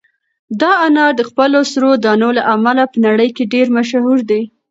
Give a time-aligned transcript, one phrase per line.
[0.61, 4.41] دا انار د خپلو سرو دانو له امله په نړۍ کې مشهور دي.